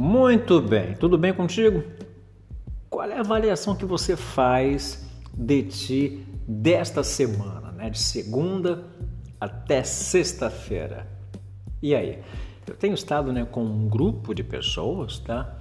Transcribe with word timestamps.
Muito 0.00 0.60
bem, 0.60 0.94
tudo 0.94 1.18
bem 1.18 1.34
contigo? 1.34 1.82
Qual 2.88 3.10
é 3.10 3.16
a 3.16 3.20
avaliação 3.20 3.74
que 3.74 3.84
você 3.84 4.14
faz 4.14 5.04
de 5.34 5.64
ti 5.64 6.24
desta 6.46 7.02
semana, 7.02 7.72
né? 7.72 7.90
De 7.90 7.98
segunda 7.98 8.84
até 9.40 9.82
sexta-feira. 9.82 11.04
E 11.82 11.96
aí? 11.96 12.20
Eu 12.64 12.76
tenho 12.76 12.94
estado 12.94 13.32
né, 13.32 13.44
com 13.44 13.64
um 13.64 13.88
grupo 13.88 14.32
de 14.32 14.44
pessoas, 14.44 15.18
tá? 15.18 15.58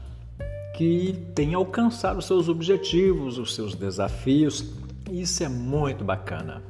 Que 0.76 1.18
tem 1.34 1.56
alcançado 1.56 2.22
seus 2.22 2.48
objetivos, 2.48 3.40
os 3.40 3.56
seus 3.56 3.74
desafios. 3.74 4.72
E 5.10 5.22
isso 5.22 5.44
é 5.44 5.50
muito 5.50 6.04
bacana. 6.06 6.62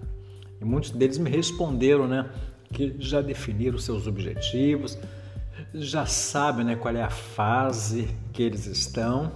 E 0.61 0.63
muitos 0.63 0.91
deles 0.91 1.17
me 1.17 1.29
responderam, 1.29 2.07
né? 2.07 2.29
Que 2.71 2.95
já 2.97 3.19
definiram 3.19 3.77
seus 3.77 4.07
objetivos, 4.07 4.97
já 5.73 6.05
sabem 6.05 6.65
né, 6.65 6.75
qual 6.75 6.95
é 6.95 7.03
a 7.03 7.09
fase 7.09 8.09
que 8.31 8.41
eles 8.41 8.65
estão 8.65 9.31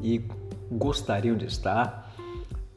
e 0.00 0.24
gostariam 0.70 1.36
de 1.36 1.46
estar, 1.46 2.12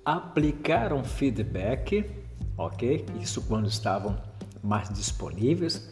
aplicaram 0.03 1.03
feedback, 1.03 2.09
ok? 2.57 3.05
Isso 3.19 3.41
quando 3.43 3.67
estavam 3.67 4.17
mais 4.61 4.89
disponíveis, 4.89 5.89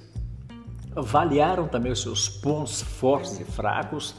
avaliaram 0.96 1.68
também 1.68 1.92
os 1.92 2.02
seus 2.02 2.28
pontos 2.28 2.82
fortes 2.82 3.40
e 3.40 3.46
fracos, 3.46 4.16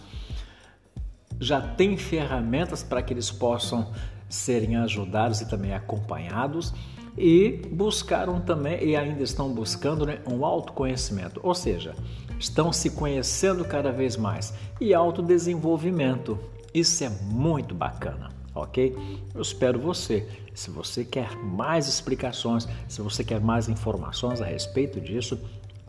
já 1.40 1.60
tem 1.60 1.96
ferramentas 1.96 2.82
para 2.82 3.02
que 3.02 3.12
eles 3.12 3.30
possam 3.30 3.92
serem 4.28 4.76
ajudados 4.76 5.40
e 5.40 5.48
também 5.48 5.74
acompanhados 5.74 6.72
e 7.16 7.62
buscaram 7.70 8.40
também 8.40 8.82
e 8.84 8.96
ainda 8.96 9.22
estão 9.22 9.52
buscando 9.52 10.06
né, 10.06 10.20
um 10.26 10.44
autoconhecimento, 10.44 11.40
ou 11.42 11.54
seja, 11.54 11.94
estão 12.38 12.72
se 12.72 12.90
conhecendo 12.90 13.64
cada 13.64 13.92
vez 13.92 14.16
mais 14.16 14.52
e 14.80 14.92
autodesenvolvimento. 14.92 16.38
Isso 16.72 17.04
é 17.04 17.08
muito 17.08 17.74
bacana, 17.74 18.30
ok? 18.54 18.96
Eu 19.34 19.40
espero 19.40 19.78
você. 19.78 20.28
Se 20.54 20.70
você 20.70 21.04
quer 21.04 21.36
mais 21.36 21.88
explicações, 21.88 22.68
se 22.88 23.00
você 23.00 23.22
quer 23.22 23.40
mais 23.40 23.68
informações 23.68 24.40
a 24.40 24.44
respeito 24.44 25.00
disso, 25.00 25.38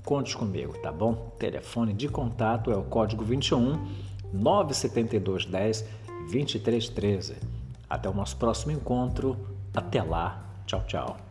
conte 0.03 0.37
comigo, 0.37 0.77
tá 0.77 0.91
bom? 0.91 1.33
Telefone 1.39 1.93
de 1.93 2.07
contato 2.07 2.71
é 2.71 2.75
o 2.75 2.83
código 2.83 3.23
21 3.23 4.05
972 4.31 5.45
10 5.45 5.85
2313. 6.31 7.35
Até 7.89 8.09
o 8.09 8.13
nosso 8.13 8.37
próximo 8.37 8.71
encontro. 8.71 9.37
Até 9.73 10.01
lá. 10.01 10.45
Tchau, 10.66 10.82
tchau. 10.86 11.23